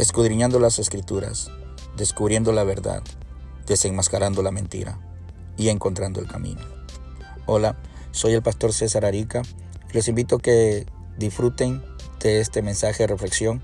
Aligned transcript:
escudriñando 0.00 0.58
las 0.58 0.78
escrituras, 0.78 1.50
descubriendo 1.94 2.52
la 2.52 2.64
verdad, 2.64 3.02
desenmascarando 3.66 4.42
la 4.42 4.50
mentira 4.50 4.98
y 5.58 5.68
encontrando 5.68 6.20
el 6.20 6.26
camino. 6.26 6.62
Hola, 7.44 7.76
soy 8.10 8.32
el 8.32 8.42
pastor 8.42 8.72
César 8.72 9.04
Arica 9.04 9.42
y 9.90 9.92
les 9.92 10.08
invito 10.08 10.36
a 10.36 10.40
que 10.40 10.86
disfruten 11.18 11.82
de 12.18 12.40
este 12.40 12.62
mensaje 12.62 13.02
de 13.02 13.08
reflexión 13.08 13.62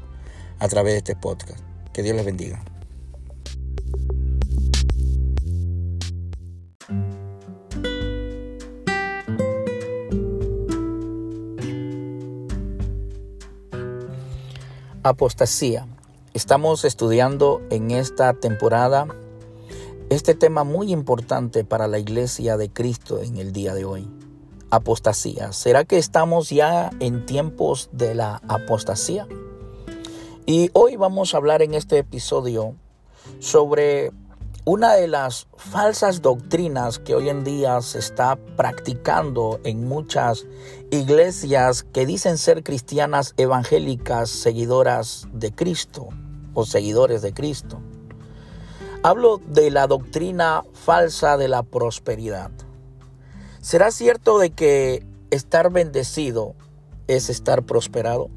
a 0.59 0.69
través 0.69 0.93
de 0.93 0.99
este 0.99 1.17
podcast. 1.17 1.61
Que 1.95 2.03
Dios 2.03 2.15
les 2.15 2.27
bendiga. 2.27 2.63
Apostasía. 15.03 15.87
Estamos 16.37 16.85
estudiando 16.85 17.63
en 17.71 17.91
esta 17.91 18.35
temporada 18.35 19.07
este 20.11 20.35
tema 20.35 20.65
muy 20.65 20.93
importante 20.93 21.65
para 21.65 21.89
la 21.89 21.99
iglesia 21.99 22.59
de 22.59 22.69
Cristo 22.69 23.23
en 23.23 23.39
el 23.39 23.55
día 23.55 23.73
de 23.73 23.87
hoy. 23.87 24.07
Apostasía. 24.69 25.55
¿Será 25.55 25.87
que 25.87 25.97
estamos 25.97 26.51
ya 26.51 26.91
en 27.01 27.25
tiempos 27.25 27.89
de 27.91 28.15
la 28.15 28.43
apostasía? 28.49 29.27
Y 30.45 30.69
hoy 30.75 30.97
vamos 30.97 31.33
a 31.33 31.39
hablar 31.39 31.63
en 31.63 31.73
este 31.73 31.97
episodio 31.97 32.75
sobre 33.39 34.13
una 34.67 34.93
de 34.93 35.09
las 35.09 35.47
falsas 35.57 36.21
doctrinas 36.21 36.99
que 36.99 37.15
hoy 37.15 37.31
en 37.31 37.45
día 37.45 37.81
se 37.81 37.99
está 37.99 38.37
practicando 38.59 39.59
en 39.65 39.89
muchas 39.89 40.45
iglesias 40.91 41.83
que 41.83 42.05
dicen 42.05 42.37
ser 42.37 42.63
cristianas 42.63 43.33
evangélicas 43.39 44.29
seguidoras 44.29 45.29
de 45.33 45.51
Cristo 45.55 46.11
o 46.57 46.65
seguidores 46.65 47.23
de 47.23 47.33
Cristo. 47.33 47.79
Hablo 49.03 49.41
de 49.47 49.71
la 49.71 49.87
doctrina 49.87 50.65
falsa 50.73 51.37
de 51.37 51.49
la 51.49 51.63
prosperidad. 51.63 52.51
¿Será 53.61 53.91
cierto 53.91 54.39
de 54.39 54.51
que 54.51 55.07
estar 55.31 55.71
bendecido 55.71 56.55
es 57.07 57.29
estar 57.29 57.63
prosperado? 57.63 58.31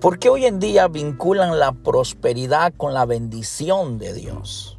¿Por 0.00 0.20
qué 0.20 0.28
hoy 0.28 0.46
en 0.46 0.60
día 0.60 0.86
vinculan 0.86 1.58
la 1.58 1.72
prosperidad 1.72 2.72
con 2.76 2.94
la 2.94 3.04
bendición 3.04 3.98
de 3.98 4.14
Dios? 4.14 4.77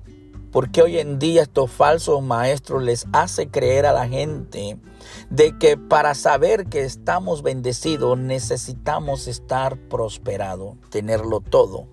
¿Por 0.51 0.71
qué 0.71 0.81
hoy 0.81 0.97
en 0.97 1.19
día 1.19 1.43
estos 1.43 1.69
falsos 1.69 2.23
maestros 2.23 2.81
les 2.81 3.05
hace 3.13 3.49
creer 3.49 3.85
a 3.85 3.93
la 3.93 4.07
gente 4.07 4.79
de 5.29 5.55
que 5.59 5.77
para 5.77 6.15
saber 6.15 6.65
que 6.65 6.81
estamos 6.81 7.43
bendecidos 7.43 8.17
necesitamos 8.17 9.27
estar 9.27 9.77
prosperado, 9.77 10.75
tenerlo 10.89 11.41
todo? 11.41 11.85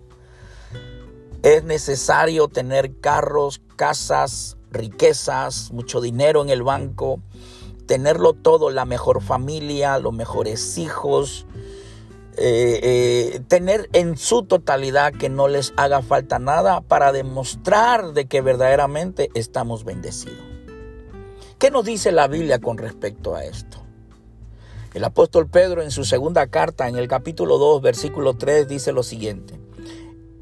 Es 1.43 1.65
necesario 1.65 2.49
tener 2.49 2.99
carros, 2.99 3.61
casas, 3.77 4.57
riquezas, 4.71 5.71
mucho 5.73 6.01
dinero 6.01 6.41
en 6.41 6.49
el 6.49 6.63
banco, 6.63 7.21
tenerlo 7.85 8.33
todo, 8.33 8.71
la 8.71 8.87
mejor 8.87 9.21
familia, 9.21 9.99
los 9.99 10.15
mejores 10.15 10.79
hijos, 10.79 11.47
eh, 12.39 12.81
eh, 12.83 13.41
tener 13.49 13.89
en 13.95 14.19
su 14.19 14.43
totalidad 14.43 15.13
que 15.13 15.31
no 15.31 15.49
les 15.49 15.73
haga 15.77 16.03
falta 16.03 16.39
nada 16.39 16.83
para 16.83 17.13
demostrar 17.13 18.13
de 18.13 18.27
que 18.27 18.43
verdaderamente 18.43 19.31
estamos 19.35 19.85
bendecidos. 19.85 20.45
¿Qué 21.59 21.71
nos 21.71 21.87
dice 21.87 22.13
la 22.13 22.29
Biblia 22.29 22.59
con 22.59 22.77
respecto 22.77 23.35
a 23.35 23.45
esto? 23.45 23.83
El 24.93 25.05
apóstol 25.05 25.49
Pedro 25.49 25.83
en 25.83 25.91
su 25.91 26.05
segunda 26.05 26.49
carta, 26.49 26.89
en 26.89 26.97
el 26.97 27.09
capítulo 27.09 27.57
2, 27.57 27.81
versículo 27.81 28.35
3, 28.35 28.69
dice 28.69 28.93
lo 28.93 29.03
siguiente. 29.03 29.59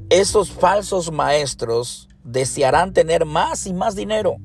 Esos 0.09 0.51
falsos 0.51 1.11
maestros 1.11 2.09
desearán 2.23 2.91
tener 2.91 3.25
más 3.25 3.67
y 3.67 3.73
más 3.73 3.95
dinero 3.95 4.35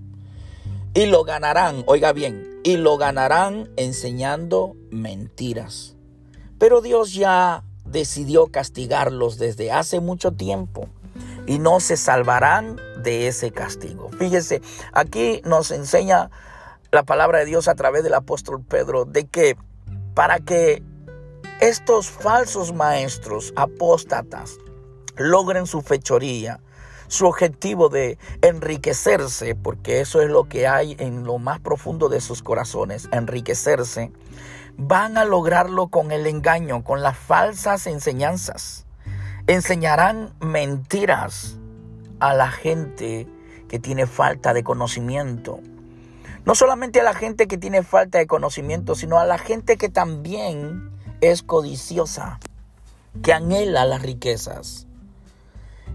y 0.94 1.06
lo 1.06 1.24
ganarán, 1.24 1.82
oiga 1.86 2.12
bien, 2.12 2.60
y 2.62 2.76
lo 2.76 2.96
ganarán 2.96 3.70
enseñando 3.76 4.76
mentiras 4.90 5.96
pero 6.60 6.82
Dios 6.82 7.14
ya 7.14 7.64
decidió 7.86 8.48
castigarlos 8.48 9.38
desde 9.38 9.72
hace 9.72 9.98
mucho 9.98 10.30
tiempo 10.32 10.88
y 11.46 11.58
no 11.58 11.80
se 11.80 11.96
salvarán 11.96 12.76
de 13.02 13.28
ese 13.28 13.50
castigo. 13.50 14.10
Fíjese, 14.18 14.60
aquí 14.92 15.40
nos 15.46 15.70
enseña 15.70 16.30
la 16.92 17.02
palabra 17.02 17.38
de 17.38 17.46
Dios 17.46 17.66
a 17.66 17.74
través 17.74 18.04
del 18.04 18.12
apóstol 18.12 18.62
Pedro 18.62 19.06
de 19.06 19.26
que 19.26 19.56
para 20.14 20.38
que 20.38 20.82
estos 21.60 22.10
falsos 22.10 22.74
maestros 22.74 23.54
apóstatas 23.56 24.58
logren 25.16 25.66
su 25.66 25.80
fechoría, 25.80 26.60
su 27.08 27.26
objetivo 27.26 27.88
de 27.88 28.18
enriquecerse, 28.42 29.54
porque 29.54 30.00
eso 30.00 30.20
es 30.20 30.28
lo 30.28 30.44
que 30.44 30.68
hay 30.68 30.94
en 30.98 31.24
lo 31.24 31.38
más 31.38 31.58
profundo 31.58 32.10
de 32.10 32.20
sus 32.20 32.42
corazones, 32.42 33.08
enriquecerse, 33.12 34.12
van 34.82 35.18
a 35.18 35.24
lograrlo 35.24 35.88
con 35.88 36.10
el 36.10 36.26
engaño, 36.26 36.82
con 36.82 37.02
las 37.02 37.16
falsas 37.16 37.86
enseñanzas. 37.86 38.86
Enseñarán 39.46 40.32
mentiras 40.40 41.58
a 42.18 42.32
la 42.34 42.50
gente 42.50 43.28
que 43.68 43.78
tiene 43.78 44.06
falta 44.06 44.54
de 44.54 44.64
conocimiento. 44.64 45.60
No 46.46 46.54
solamente 46.54 47.00
a 47.00 47.04
la 47.04 47.14
gente 47.14 47.46
que 47.46 47.58
tiene 47.58 47.82
falta 47.82 48.18
de 48.18 48.26
conocimiento, 48.26 48.94
sino 48.94 49.18
a 49.18 49.26
la 49.26 49.36
gente 49.36 49.76
que 49.76 49.90
también 49.90 50.90
es 51.20 51.42
codiciosa, 51.42 52.40
que 53.22 53.34
anhela 53.34 53.84
las 53.84 54.00
riquezas. 54.00 54.86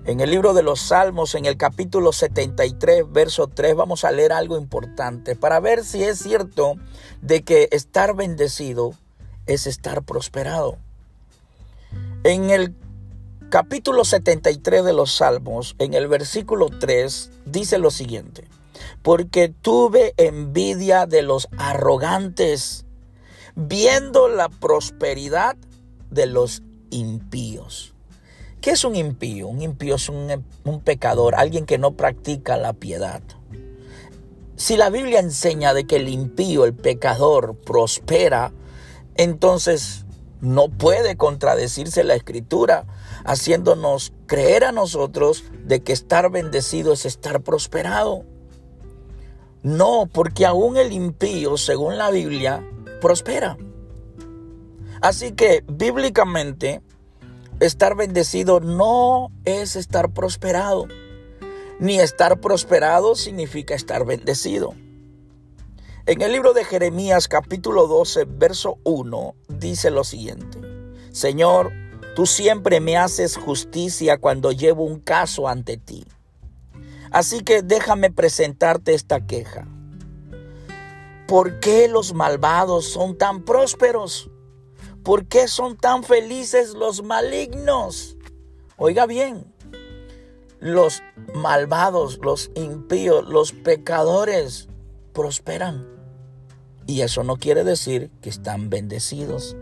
En 0.05 0.19
el 0.19 0.29
libro 0.29 0.53
de 0.53 0.61
los 0.61 0.81
Salmos, 0.81 1.33
en 1.33 1.45
el 1.45 1.57
capítulo 1.57 2.13
73, 2.13 3.11
verso 3.11 3.47
3, 3.47 3.75
vamos 3.75 4.03
a 4.03 4.11
leer 4.11 4.33
algo 4.33 4.55
importante 4.55 5.35
para 5.35 5.59
ver 5.59 5.83
si 5.83 6.03
es 6.03 6.19
cierto 6.19 6.75
de 7.23 7.43
que 7.43 7.69
estar 7.71 8.15
bendecido 8.15 8.93
es 9.47 9.65
estar 9.65 10.03
prosperado. 10.03 10.77
En 12.23 12.51
el 12.51 12.75
capítulo 13.49 14.05
73 14.05 14.85
de 14.85 14.93
los 14.93 15.11
Salmos, 15.11 15.75
en 15.79 15.95
el 15.95 16.07
versículo 16.07 16.67
3, 16.69 17.31
dice 17.45 17.79
lo 17.79 17.89
siguiente, 17.89 18.47
porque 19.01 19.49
tuve 19.49 20.13
envidia 20.17 21.07
de 21.07 21.23
los 21.23 21.47
arrogantes, 21.57 22.85
viendo 23.55 24.27
la 24.27 24.49
prosperidad 24.49 25.55
de 26.11 26.27
los 26.27 26.61
impíos. 26.91 27.94
¿Qué 28.65 28.71
es 28.71 28.83
un 28.83 28.95
impío? 28.95 29.47
Un 29.47 29.61
impío 29.61 29.93
es 29.93 30.09
un, 30.09 30.81
pecador, 30.83 31.35
alguien 31.35 31.67
que 31.67 31.77
no 31.77 31.91
practica 31.91 32.57
la 32.57 32.73
piedad. 32.73 33.21
Si 34.55 34.75
la 34.75 34.89
Biblia 34.89 35.19
enseña 35.19 35.75
de 35.75 35.85
que 35.85 35.97
el 35.97 36.09
impío, 36.09 36.65
el 36.65 36.73
pecador, 36.73 37.57
prospera, 37.57 38.53
entonces 39.17 40.07
no 40.41 40.69
puede 40.69 41.15
contradecirse 41.15 42.03
la 42.03 42.15
escritura, 42.15 42.87
haciéndonos 43.23 44.13
creer 44.25 44.63
a 44.63 44.71
nosotros 44.71 45.43
de 45.63 45.83
que 45.83 45.93
estar 45.93 46.31
bendecido 46.31 46.91
es 46.91 47.05
estar 47.05 47.41
prosperado. 47.41 48.23
No, 49.61 50.09
porque 50.11 50.43
aún 50.43 50.77
el 50.77 50.91
impío, 50.91 51.57
según 51.57 51.99
la 51.99 52.09
Biblia, 52.09 52.67
prospera. 52.99 53.57
Así 55.01 55.33
que 55.33 55.63
bíblicamente 55.67 56.81
Estar 57.61 57.95
bendecido 57.95 58.59
no 58.59 59.31
es 59.45 59.77
estar 59.77 60.11
prosperado, 60.11 60.87
ni 61.79 61.99
estar 62.01 62.41
prosperado 62.41 63.15
significa 63.15 63.73
estar 63.75 64.05
bendecido. 64.05 64.73
En 66.05 66.21
el 66.21 66.33
libro 66.33 66.51
de 66.51 66.65
Jeremías 66.65 67.29
capítulo 67.29 67.87
12, 67.87 68.25
verso 68.25 68.77
1, 68.83 69.35
dice 69.47 69.89
lo 69.89 70.03
siguiente, 70.03 70.59
Señor, 71.13 71.71
tú 72.13 72.25
siempre 72.25 72.81
me 72.81 72.97
haces 72.97 73.37
justicia 73.37 74.17
cuando 74.17 74.51
llevo 74.51 74.83
un 74.83 74.99
caso 74.99 75.47
ante 75.47 75.77
ti. 75.77 76.05
Así 77.09 77.39
que 77.39 77.61
déjame 77.61 78.11
presentarte 78.11 78.93
esta 78.93 79.25
queja. 79.25 79.65
¿Por 81.25 81.61
qué 81.61 81.87
los 81.87 82.13
malvados 82.13 82.85
son 82.85 83.17
tan 83.17 83.45
prósperos? 83.45 84.29
¿Por 85.05 85.27
qué 85.27 85.47
son 85.47 85.77
tan 85.77 86.03
felices 86.03 86.73
los 86.73 87.03
malignos? 87.03 88.17
Oiga 88.75 89.05
bien, 89.05 89.45
los 90.59 91.03
malvados, 91.35 92.17
los 92.23 92.49
impíos, 92.55 93.29
los 93.29 93.51
pecadores 93.51 94.67
prosperan. 95.13 95.87
Y 96.87 97.01
eso 97.01 97.23
no 97.23 97.37
quiere 97.37 97.63
decir 97.63 98.09
que 98.19 98.29
están 98.29 98.71
bendecidos. 98.71 99.55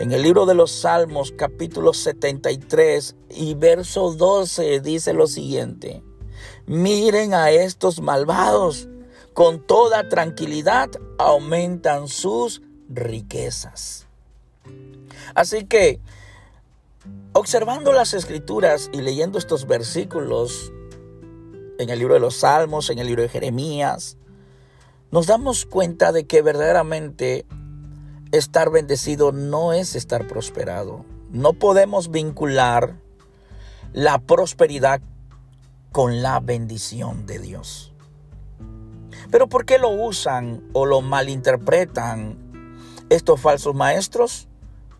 En 0.00 0.12
el 0.12 0.22
libro 0.22 0.46
de 0.46 0.54
los 0.54 0.70
Salmos 0.70 1.34
capítulo 1.36 1.92
73 1.92 3.14
y 3.28 3.52
verso 3.52 4.14
12 4.14 4.80
dice 4.80 5.12
lo 5.12 5.26
siguiente. 5.26 6.02
Miren 6.64 7.34
a 7.34 7.50
estos 7.50 8.00
malvados, 8.00 8.88
con 9.34 9.66
toda 9.66 10.08
tranquilidad 10.08 10.88
aumentan 11.18 12.08
sus 12.08 12.62
riquezas. 12.88 14.05
Así 15.34 15.64
que 15.64 16.00
observando 17.32 17.92
las 17.92 18.14
escrituras 18.14 18.90
y 18.92 19.02
leyendo 19.02 19.38
estos 19.38 19.66
versículos 19.66 20.72
en 21.78 21.90
el 21.90 21.98
libro 21.98 22.14
de 22.14 22.20
los 22.20 22.36
Salmos, 22.36 22.90
en 22.90 22.98
el 22.98 23.06
libro 23.06 23.22
de 23.22 23.28
Jeremías, 23.28 24.16
nos 25.10 25.26
damos 25.26 25.66
cuenta 25.66 26.12
de 26.12 26.26
que 26.26 26.42
verdaderamente 26.42 27.46
estar 28.32 28.70
bendecido 28.70 29.32
no 29.32 29.72
es 29.72 29.94
estar 29.94 30.26
prosperado. 30.26 31.04
No 31.30 31.52
podemos 31.52 32.10
vincular 32.10 32.96
la 33.92 34.18
prosperidad 34.18 35.00
con 35.92 36.22
la 36.22 36.40
bendición 36.40 37.26
de 37.26 37.38
Dios. 37.38 37.92
Pero 39.30 39.48
¿por 39.48 39.64
qué 39.64 39.78
lo 39.78 39.90
usan 39.90 40.62
o 40.72 40.86
lo 40.86 41.00
malinterpretan 41.00 42.38
estos 43.08 43.40
falsos 43.40 43.74
maestros? 43.74 44.48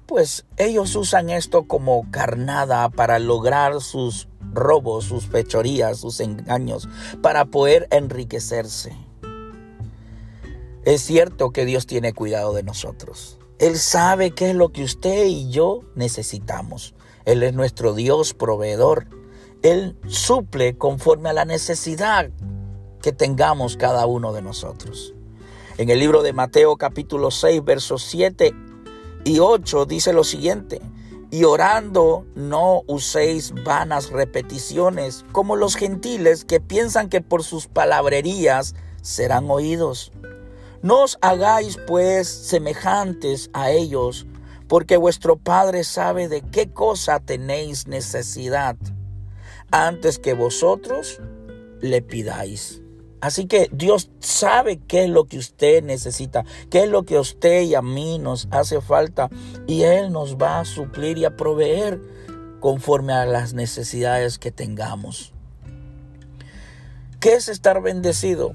Pues 0.07 0.47
ellos 0.57 0.95
usan 0.95 1.31
esto 1.31 1.65
como 1.65 2.09
carnada 2.13 2.89
para 2.91 3.19
lograr 3.19 3.81
sus 3.81 4.29
robos, 4.53 5.05
sus 5.05 5.27
fechorías, 5.27 5.99
sus 5.99 6.21
engaños, 6.21 6.89
para 7.23 7.47
poder 7.47 7.89
enriquecerse. 7.91 8.97
Es 10.85 11.03
cierto 11.03 11.51
que 11.51 11.65
Dios 11.65 11.87
tiene 11.87 12.13
cuidado 12.13 12.55
de 12.55 12.63
nosotros. 12.63 13.39
Él 13.59 13.77
sabe 13.77 14.31
qué 14.31 14.51
es 14.51 14.57
lo 14.57 14.71
que 14.71 14.85
usted 14.85 15.25
y 15.27 15.51
yo 15.51 15.81
necesitamos. 15.97 16.95
Él 17.25 17.43
es 17.43 17.55
nuestro 17.55 17.93
Dios 17.93 18.35
proveedor. 18.35 19.09
Él 19.63 19.97
suple 20.07 20.79
conforme 20.79 21.31
a 21.31 21.33
la 21.33 21.45
necesidad 21.45 22.31
que 23.03 23.13
tengamos 23.13 23.77
cada 23.77 24.07
uno 24.07 24.33
de 24.33 24.43
nosotros. 24.43 25.15
En 25.79 25.91
el 25.91 25.99
libro 25.99 26.23
de 26.23 26.33
Mateo 26.33 26.77
capítulo 26.77 27.33
6, 27.33 27.65
versos 27.65 28.05
7 28.05 28.55
y 29.27 29.41
8 29.41 29.87
dice 29.87 30.13
lo 30.13 30.23
siguiente, 30.23 30.81
y 31.33 31.43
orando 31.43 32.25
no 32.37 32.83
uséis 32.87 33.53
vanas 33.65 34.11
repeticiones 34.11 35.25
como 35.33 35.57
los 35.57 35.75
gentiles 35.75 36.45
que 36.45 36.61
piensan 36.61 37.09
que 37.09 37.21
por 37.21 37.43
sus 37.43 37.67
palabrerías 37.67 38.77
serán 39.03 39.51
oídos. 39.51 40.13
No 40.81 41.03
os 41.03 41.19
hagáis 41.23 41.77
pues 41.89 42.29
semejantes 42.29 43.51
a 43.53 43.73
ellos, 43.73 44.29
porque 44.69 44.97
vuestro 44.97 45.37
Padre 45.37 45.83
sabe 45.83 46.29
de 46.29 46.43
qué 46.43 46.71
cosa 46.71 47.19
tenéis 47.19 47.89
necesidad, 47.89 48.77
antes 49.73 50.21
que 50.21 50.35
vosotros 50.35 51.21
le 51.81 52.01
pidáis. 52.01 52.81
Así 53.21 53.47
que 53.47 53.69
Dios 53.73 54.11
sabe 54.21 54.79
qué 54.87 55.05
es 55.05 55.11
lo 55.11 55.25
que 55.25 55.39
usted 55.39 55.83
necesita, 55.83 56.45
qué 56.71 56.85
es 56.85 56.89
lo 56.89 57.05
que 57.05 57.17
a 57.17 57.21
usted 57.21 57.63
y 57.63 57.75
a 57.75 57.83
mí 57.83 58.19
nos 58.19 58.49
hace 58.51 58.81
falta, 58.81 59.31
y 59.67 59.83
Él 59.83 60.13
nos 60.13 60.37
va 60.37 60.61
a 60.61 60.65
suplir 60.65 61.19
y 61.19 61.25
a 61.25 61.37
proveer 61.37 62.01
conforme 62.61 63.13
a 63.15 63.25
las 63.27 63.55
necesidades 63.55 64.39
que 64.39 64.51
tengamos. 64.51 65.33
¿Qué 67.21 67.35
es 67.35 67.49
estar 67.49 67.81
bendecido? 67.83 68.53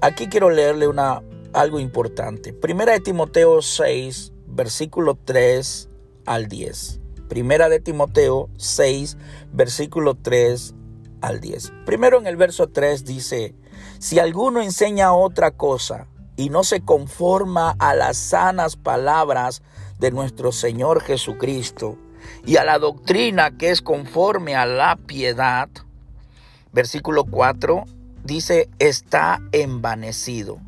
Aquí 0.00 0.28
quiero 0.28 0.50
leerle 0.50 0.88
una, 0.88 1.22
algo 1.52 1.78
importante. 1.78 2.52
Primera 2.52 2.92
de 2.92 3.00
Timoteo 3.00 3.60
6, 3.60 4.32
versículo 4.46 5.18
3 5.22 5.88
al 6.24 6.48
10. 6.48 7.00
Primera 7.28 7.68
de 7.68 7.78
Timoteo 7.78 8.48
6, 8.56 9.18
versículo 9.52 10.14
3 10.14 10.74
al 11.20 11.40
10. 11.40 11.72
Primero 11.86 12.18
en 12.18 12.26
el 12.26 12.36
verso 12.36 12.68
3 12.68 13.04
dice, 13.04 13.54
si 13.98 14.18
alguno 14.18 14.60
enseña 14.60 15.12
otra 15.12 15.50
cosa 15.50 16.06
y 16.36 16.50
no 16.50 16.64
se 16.64 16.80
conforma 16.80 17.76
a 17.78 17.94
las 17.94 18.16
sanas 18.16 18.76
palabras 18.76 19.62
de 19.98 20.10
nuestro 20.10 20.52
Señor 20.52 21.02
Jesucristo 21.02 21.98
y 22.46 22.56
a 22.56 22.64
la 22.64 22.78
doctrina 22.78 23.56
que 23.56 23.70
es 23.70 23.82
conforme 23.82 24.56
a 24.56 24.66
la 24.66 24.96
piedad, 24.96 25.68
versículo 26.72 27.24
4, 27.24 27.84
dice, 28.24 28.68
está 28.78 29.40
envanecido. 29.52 30.58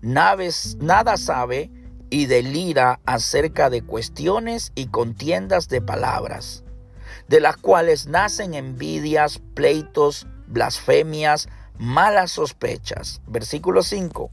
Naves, 0.00 0.76
nada 0.80 1.16
sabe 1.16 1.70
y 2.10 2.26
delira 2.26 3.00
acerca 3.06 3.70
de 3.70 3.82
cuestiones 3.82 4.72
y 4.74 4.86
contiendas 4.86 5.68
de 5.68 5.80
palabras, 5.80 6.64
de 7.30 7.38
las 7.38 7.56
cuales 7.56 8.08
nacen 8.08 8.54
envidias, 8.54 9.40
pleitos, 9.54 10.26
blasfemias, 10.48 11.48
malas 11.78 12.32
sospechas. 12.32 13.22
Versículo 13.28 13.84
5. 13.84 14.32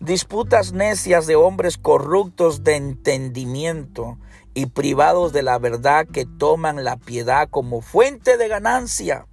Disputas 0.00 0.74
necias 0.74 1.26
de 1.26 1.34
hombres 1.34 1.78
corruptos 1.78 2.62
de 2.62 2.76
entendimiento 2.76 4.18
y 4.52 4.66
privados 4.66 5.32
de 5.32 5.42
la 5.42 5.58
verdad 5.58 6.06
que 6.06 6.26
toman 6.26 6.84
la 6.84 6.98
piedad 6.98 7.48
como 7.48 7.80
fuente 7.80 8.36
de 8.36 8.48
ganancia 8.48 9.26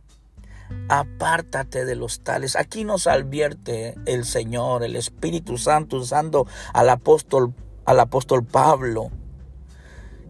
apártate 0.87 1.85
de 1.85 1.95
los 1.95 2.21
tales. 2.21 2.55
Aquí 2.55 2.83
nos 2.83 3.05
advierte 3.05 3.95
el 4.05 4.25
Señor, 4.25 4.81
el 4.83 4.95
Espíritu 4.95 5.57
Santo, 5.57 5.97
usando 5.97 6.47
al 6.73 6.89
apóstol, 6.89 7.53
al 7.85 7.99
apóstol 7.99 8.43
Pablo. 8.43 9.11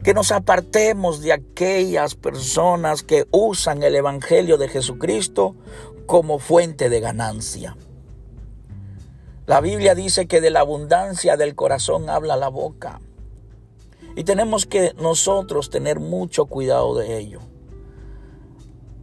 Que 0.04 0.14
nos 0.14 0.32
apartemos 0.34 1.22
de 1.22 1.32
aquellas 1.32 2.16
personas 2.16 3.04
que 3.04 3.26
usan 3.32 3.84
el 3.84 3.96
Evangelio 3.96 4.58
de 4.58 4.68
Jesucristo 4.68 5.56
como 6.06 6.40
fuente 6.40 6.90
de 6.90 7.00
ganancia. 7.00 7.78
La 9.46 9.62
Biblia 9.62 9.96
dice 9.96 10.26
que 10.26 10.42
de 10.42 10.50
la 10.50 10.62
abundancia 10.62 11.38
del 11.38 11.56
corazón 11.56 12.10
habla 12.10 12.36
la 12.36 12.50
boca. 12.50 13.02
Y 14.16 14.26
tenemos 14.26 14.66
que 14.66 14.94
nosotros 15.02 15.70
tener 15.70 16.00
mucho 16.00 16.46
cuidado 16.46 16.96
de 16.96 17.18
ello. 17.18 17.40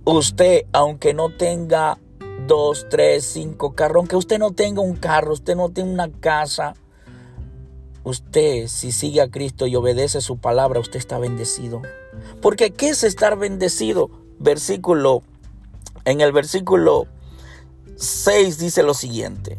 Usted, 0.05 0.67
aunque 0.73 1.15
no 1.15 1.35
tenga 1.37 1.99
dos, 2.47 2.87
tres, 2.89 3.25
cinco 3.25 3.75
carros, 3.75 3.97
aunque 3.97 4.17
usted 4.17 4.39
no 4.39 4.53
tenga 4.53 4.81
un 4.81 4.97
carro, 4.97 5.33
usted 5.33 5.57
no 5.57 5.71
tenga 5.71 5.93
una 5.93 6.11
casa, 6.21 6.75
usted 8.05 8.67
si 8.69 8.93
sigue 8.93 9.21
a 9.21 9.31
Cristo 9.31 9.67
y 9.67 9.77
obedece 9.77 10.21
su 10.21 10.39
palabra, 10.39 10.81
usted 10.81 10.99
está 10.99 11.19
bendecido. 11.19 11.83
Porque 12.41 12.73
¿qué 12.73 12.91
es 12.91 13.05
estar 13.05 13.39
bendecido? 13.39 14.11
Versículo, 14.39 15.23
en 16.05 16.21
el 16.21 16.33
versículo 16.33 17.07
6 17.97 18.59
dice 18.59 18.83
lo 18.83 18.95
siguiente. 18.95 19.59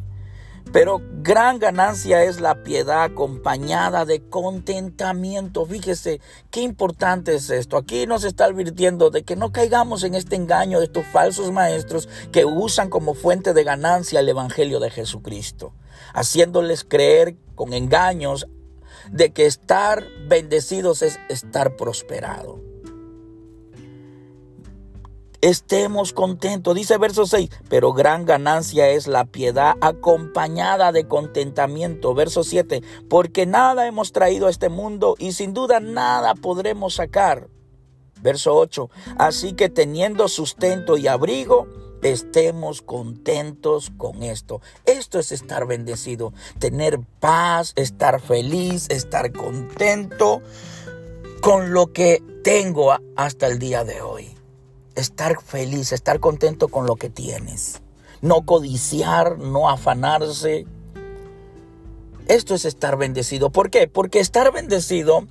Pero 0.72 1.02
gran 1.22 1.60
ganancia 1.60 2.24
es 2.24 2.40
la 2.40 2.64
piedad 2.64 3.04
acompañada 3.04 4.06
de 4.06 4.22
contentamiento. 4.22 5.66
Fíjese 5.66 6.22
qué 6.50 6.62
importante 6.62 7.36
es 7.36 7.50
esto. 7.50 7.76
Aquí 7.76 8.08
nos 8.08 8.24
está 8.24 8.46
advirtiendo 8.46 9.10
de 9.10 9.24
que 9.24 9.36
no 9.36 9.52
caigamos 9.52 10.04
en 10.04 10.16
este 10.16 10.38
engaño 10.38 10.80
de 10.80 10.86
estos 10.86 11.06
falsos 11.06 11.52
maestros 11.52 12.08
que 12.32 12.46
usan 12.46 12.90
como 12.90 13.16
fuente 13.16 13.54
de 13.54 13.66
ganancia 13.66 14.22
el 14.22 14.30
Evangelio 14.30 14.80
de 14.80 14.92
Jesucristo, 14.92 15.74
haciéndoles 16.14 16.84
creer 16.84 17.36
con 17.56 17.74
engaños 17.74 18.48
de 19.12 19.32
que 19.32 19.46
estar 19.46 20.06
bendecidos 20.28 21.02
es 21.02 21.20
estar 21.30 21.76
prosperado 21.76 22.72
estemos 25.42 26.14
contentos. 26.14 26.76
Dice 26.76 26.98
verso 26.98 27.26
6, 27.26 27.50
pero 27.68 27.94
gran 27.94 28.26
ganancia 28.26 28.90
es 28.90 29.08
la 29.08 29.26
piedad 29.26 29.76
acompañada 29.82 30.92
de 30.92 31.08
contentamiento. 31.08 32.14
Verso 32.14 32.44
7, 32.44 32.82
porque 33.10 33.46
nada 33.46 33.88
hemos 33.88 34.12
traído 34.12 34.48
a 34.48 34.52
este 34.52 34.70
mundo 34.70 35.16
y 35.18 35.34
sin 35.34 35.54
duda 35.54 35.80
nada 35.80 36.36
podremos 36.36 36.96
sacar. 36.96 37.50
Verso 38.22 38.56
8, 38.56 38.90
así 39.18 39.54
que 39.54 39.70
teniendo 39.70 40.28
sustento 40.28 40.96
y 40.96 41.08
abrigo, 41.08 41.68
estemos 42.02 42.82
contentos 42.82 43.92
con 43.98 44.24
esto. 44.24 44.62
Esto 44.86 45.20
es 45.20 45.32
estar 45.32 45.66
bendecido, 45.66 46.34
tener 46.60 47.00
paz, 47.20 47.74
estar 47.76 48.22
feliz, 48.22 48.88
estar 48.90 49.32
contento 49.32 50.42
con 51.42 51.74
lo 51.74 51.94
que 51.94 52.24
tengo 52.44 52.96
hasta 53.16 53.48
el 53.48 53.60
día 53.60 53.84
de 53.84 54.02
hoy 54.02 54.36
estar 54.96 55.42
feliz, 55.42 55.92
estar 55.92 56.20
contento 56.20 56.68
con 56.68 56.86
lo 56.86 56.96
que 56.96 57.10
tienes. 57.10 57.82
No 58.22 58.46
codiciar, 58.46 59.40
no 59.40 59.70
afanarse. 59.70 60.66
Esto 62.28 62.56
es 62.56 62.66
estar 62.66 62.98
bendecido. 62.98 63.50
¿Por 63.50 63.70
qué? 63.70 63.88
Porque 63.88 64.20
estar 64.20 64.52
bendecido, 64.54 65.28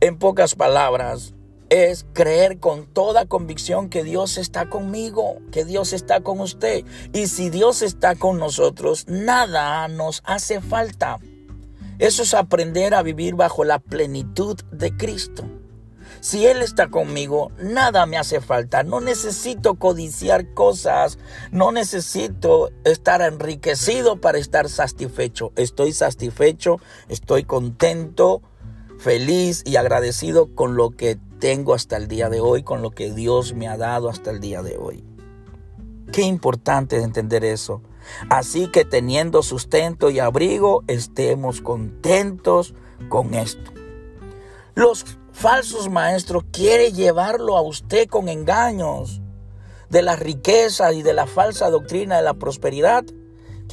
en 0.00 0.18
pocas 0.18 0.54
palabras, 0.54 1.34
es 1.74 2.06
creer 2.12 2.60
con 2.60 2.86
toda 2.86 3.26
convicción 3.26 3.88
que 3.88 4.04
Dios 4.04 4.38
está 4.38 4.70
conmigo, 4.70 5.38
que 5.50 5.64
Dios 5.64 5.92
está 5.92 6.20
con 6.20 6.40
usted. 6.40 6.84
Y 7.12 7.26
si 7.26 7.50
Dios 7.50 7.82
está 7.82 8.14
con 8.14 8.38
nosotros, 8.38 9.06
nada 9.08 9.88
nos 9.88 10.22
hace 10.24 10.60
falta. 10.60 11.18
Eso 11.98 12.22
es 12.22 12.34
aprender 12.34 12.94
a 12.94 13.02
vivir 13.02 13.34
bajo 13.34 13.64
la 13.64 13.78
plenitud 13.78 14.56
de 14.70 14.96
Cristo. 14.96 15.44
Si 16.20 16.46
Él 16.46 16.62
está 16.62 16.88
conmigo, 16.88 17.52
nada 17.58 18.06
me 18.06 18.18
hace 18.18 18.40
falta. 18.40 18.82
No 18.82 19.00
necesito 19.00 19.74
codiciar 19.74 20.54
cosas. 20.54 21.18
No 21.50 21.70
necesito 21.70 22.70
estar 22.84 23.20
enriquecido 23.20 24.20
para 24.20 24.38
estar 24.38 24.68
satisfecho. 24.68 25.52
Estoy 25.56 25.92
satisfecho, 25.92 26.80
estoy 27.08 27.44
contento, 27.44 28.42
feliz 28.98 29.62
y 29.66 29.76
agradecido 29.76 30.54
con 30.54 30.76
lo 30.76 30.90
que 30.92 31.18
tengo 31.38 31.74
hasta 31.74 31.96
el 31.96 32.08
día 32.08 32.28
de 32.28 32.40
hoy, 32.40 32.62
con 32.62 32.82
lo 32.82 32.90
que 32.90 33.12
Dios 33.12 33.54
me 33.54 33.68
ha 33.68 33.76
dado 33.76 34.08
hasta 34.08 34.30
el 34.30 34.40
día 34.40 34.62
de 34.62 34.76
hoy. 34.76 35.04
Qué 36.12 36.22
importante 36.22 36.96
entender 36.96 37.44
eso. 37.44 37.82
Así 38.28 38.70
que 38.70 38.84
teniendo 38.84 39.42
sustento 39.42 40.10
y 40.10 40.18
abrigo, 40.18 40.84
estemos 40.86 41.60
contentos 41.60 42.74
con 43.08 43.34
esto. 43.34 43.72
Los 44.74 45.04
falsos 45.32 45.88
maestros 45.88 46.44
quieren 46.52 46.94
llevarlo 46.94 47.56
a 47.56 47.62
usted 47.62 48.08
con 48.08 48.28
engaños 48.28 49.20
de 49.90 50.02
la 50.02 50.16
riqueza 50.16 50.92
y 50.92 51.02
de 51.02 51.14
la 51.14 51.26
falsa 51.26 51.70
doctrina 51.70 52.16
de 52.16 52.22
la 52.22 52.34
prosperidad. 52.34 53.04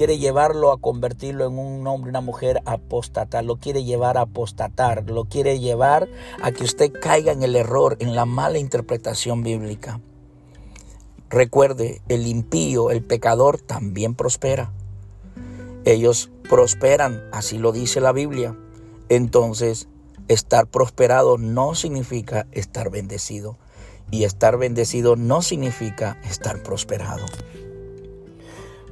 Quiere 0.01 0.17
llevarlo 0.17 0.71
a 0.71 0.79
convertirlo 0.79 1.45
en 1.45 1.59
un 1.59 1.85
hombre, 1.85 2.09
una 2.09 2.21
mujer 2.21 2.63
apóstata. 2.65 3.43
Lo 3.43 3.57
quiere 3.57 3.83
llevar 3.83 4.17
a 4.17 4.21
apostatar. 4.21 5.07
Lo 5.07 5.25
quiere 5.25 5.59
llevar 5.59 6.09
a 6.41 6.51
que 6.51 6.63
usted 6.63 6.91
caiga 6.91 7.31
en 7.31 7.43
el 7.43 7.55
error, 7.55 7.97
en 7.99 8.15
la 8.15 8.25
mala 8.25 8.57
interpretación 8.57 9.43
bíblica. 9.43 10.01
Recuerde, 11.29 12.01
el 12.09 12.25
impío, 12.25 12.89
el 12.89 13.03
pecador, 13.03 13.59
también 13.59 14.15
prospera. 14.15 14.73
Ellos 15.85 16.31
prosperan, 16.49 17.21
así 17.31 17.59
lo 17.59 17.71
dice 17.71 18.01
la 18.01 18.11
Biblia. 18.11 18.57
Entonces, 19.07 19.87
estar 20.27 20.65
prosperado 20.65 21.37
no 21.37 21.75
significa 21.75 22.47
estar 22.53 22.89
bendecido. 22.89 23.59
Y 24.09 24.23
estar 24.23 24.57
bendecido 24.57 25.15
no 25.15 25.43
significa 25.43 26.19
estar 26.23 26.63
prosperado. 26.63 27.27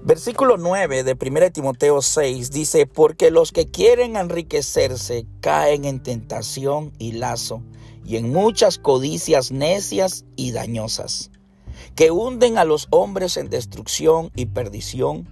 Versículo 0.03 0.57
9 0.57 1.03
de 1.03 1.17
1 1.19 1.51
Timoteo 1.51 2.01
6 2.01 2.51
dice, 2.51 2.87
porque 2.87 3.31
los 3.31 3.51
que 3.51 3.69
quieren 3.69 4.15
enriquecerse 4.15 5.27
caen 5.41 5.85
en 5.85 6.01
tentación 6.01 6.93
y 6.97 7.11
lazo 7.13 7.61
y 8.05 8.15
en 8.15 8.31
muchas 8.31 8.77
codicias 8.77 9.51
necias 9.51 10.25
y 10.35 10.51
dañosas 10.51 11.31
que 11.95 12.11
hunden 12.11 12.57
a 12.57 12.65
los 12.65 12.87
hombres 12.91 13.37
en 13.37 13.49
destrucción 13.49 14.31
y 14.35 14.47
perdición. 14.47 15.27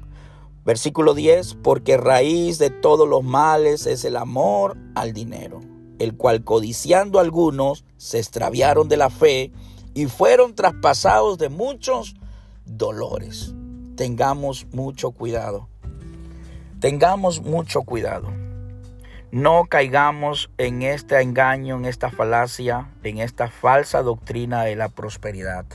Versículo 0.65 1.13
10, 1.13 1.55
porque 1.63 1.97
raíz 1.97 2.59
de 2.59 2.69
todos 2.69 3.07
los 3.07 3.23
males 3.23 3.85
es 3.85 4.03
el 4.03 4.17
amor 4.17 4.77
al 4.95 5.13
dinero, 5.13 5.61
el 5.97 6.15
cual 6.17 6.43
codiciando 6.43 7.19
algunos 7.19 7.85
se 7.95 8.19
extraviaron 8.19 8.89
de 8.89 8.97
la 8.97 9.09
fe 9.09 9.51
y 9.93 10.07
fueron 10.07 10.55
traspasados 10.55 11.37
de 11.37 11.49
muchos 11.49 12.15
dolores. 12.65 13.53
Tengamos 13.97 14.67
mucho 14.73 15.09
cuidado. 15.09 15.67
Tengamos 16.79 17.41
mucho 17.41 17.81
cuidado. 17.81 18.31
No 19.31 19.65
caigamos 19.65 20.51
en 20.59 20.83
este 20.83 21.19
engaño, 21.19 21.77
en 21.77 21.85
esta 21.85 22.11
falacia, 22.11 22.91
en 23.01 23.17
esta 23.17 23.47
falsa 23.47 24.03
doctrina 24.03 24.61
de 24.65 24.75
la 24.75 24.89
prosperidad. 24.89 25.65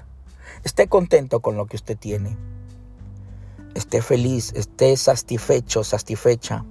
Esté 0.63 0.87
contento 0.87 1.41
con 1.41 1.57
lo 1.57 1.67
que 1.67 1.75
usted 1.75 1.99
tiene. 1.99 2.37
Esté 3.75 4.03
feliz, 4.03 4.53
esté 4.55 4.97
satisfecho, 4.97 5.83
satisfecha. 5.83 6.65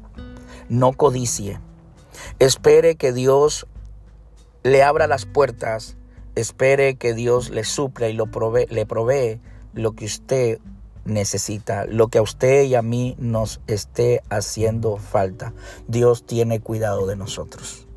No 0.70 0.94
codicie. 0.94 1.60
Espere 2.40 2.96
que 2.96 3.12
Dios 3.12 3.68
le 4.64 4.84
abra 4.84 5.06
las 5.06 5.26
puertas. 5.26 5.98
Espere 6.36 6.96
que 6.96 7.14
Dios 7.14 7.50
le 7.50 7.66
suple 7.66 8.10
y 8.10 8.14
lo 8.14 8.30
le 8.70 8.86
provee 8.86 9.42
lo 9.74 9.92
que 9.92 10.06
usted 10.06 10.60
necesita, 11.06 11.86
lo 11.86 12.08
que 12.08 12.20
a 12.20 12.22
usted 12.22 12.64
y 12.64 12.76
a 12.76 12.82
mí 12.82 13.16
nos 13.20 13.62
esté 13.68 14.22
haciendo 14.30 14.98
falta. 14.98 15.54
Dios 15.88 16.26
tiene 16.26 16.60
cuidado 16.60 17.08
de 17.08 17.16
nosotros. 17.16 17.88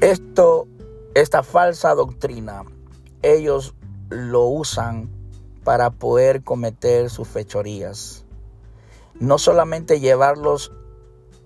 Esto, 0.00 0.68
esta 1.14 1.42
falsa 1.42 1.94
doctrina, 1.94 2.64
ellos 3.22 3.74
lo 4.10 4.44
usan 4.44 5.10
para 5.64 5.90
poder 5.90 6.44
cometer 6.44 7.10
sus 7.10 7.26
fechorías. 7.26 8.24
No 9.18 9.38
solamente 9.38 10.00
llevarlos 10.00 10.72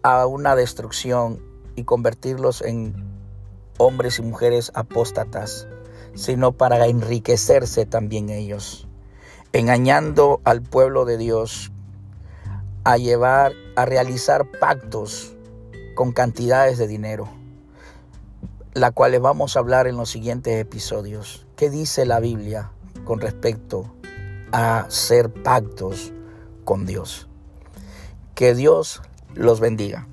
a 0.03 0.27
una 0.27 0.57
destrucción 0.57 1.41
y 1.77 1.85
convertirlos 1.85 2.63
en 2.63 2.95
hombres 3.79 4.19
y 4.19 4.23
mujeres 4.23 4.73
apóstatas, 4.75 5.69
sino 6.15 6.53
para 6.53 6.87
enriquecerse 6.87 7.87
también 7.87 8.29
ellos, 8.29 8.89
engañando 9.53 10.41
al 10.45 10.63
pueblo 10.63 11.05
de 11.05 11.19
Dios 11.19 11.73
a 12.85 12.97
llevar, 12.97 13.53
a 13.77 13.85
realizar 13.85 14.47
pactos 14.59 15.35
con 15.95 16.13
cantidades 16.13 16.79
de 16.79 16.87
dinero, 16.87 17.29
la 18.75 18.91
cuales 18.93 19.21
vamos 19.21 19.57
a 19.57 19.61
hablar 19.61 19.87
en 19.87 19.97
los 19.97 20.11
siguientes 20.11 20.59
episodios. 20.61 21.47
¿Qué 21.57 21.69
dice 21.69 22.07
la 22.07 22.21
Biblia 22.21 22.71
con 23.05 23.21
respecto 23.21 23.93
a 24.53 24.81
hacer 24.81 25.33
pactos 25.33 26.13
con 26.65 26.87
Dios? 26.87 27.29
Que 28.35 28.55
Dios 28.55 29.03
los 29.35 29.61
bendiga. 29.61 30.07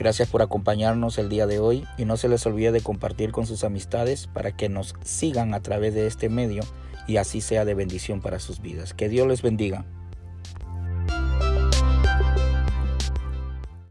Gracias 0.00 0.30
por 0.30 0.40
acompañarnos 0.40 1.18
el 1.18 1.28
día 1.28 1.46
de 1.46 1.58
hoy 1.58 1.84
y 1.98 2.06
no 2.06 2.16
se 2.16 2.30
les 2.30 2.46
olvide 2.46 2.72
de 2.72 2.80
compartir 2.80 3.32
con 3.32 3.46
sus 3.46 3.64
amistades 3.64 4.28
para 4.28 4.56
que 4.56 4.70
nos 4.70 4.94
sigan 5.04 5.52
a 5.52 5.60
través 5.60 5.92
de 5.92 6.06
este 6.06 6.30
medio 6.30 6.62
y 7.06 7.18
así 7.18 7.42
sea 7.42 7.66
de 7.66 7.74
bendición 7.74 8.22
para 8.22 8.38
sus 8.38 8.62
vidas. 8.62 8.94
Que 8.94 9.10
Dios 9.10 9.28
les 9.28 9.42
bendiga. 9.42 9.84